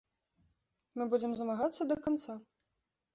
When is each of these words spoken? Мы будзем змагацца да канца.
Мы 0.99 1.03
будзем 1.11 1.35
змагацца 1.39 1.87
да 1.91 1.95
канца. 2.07 2.39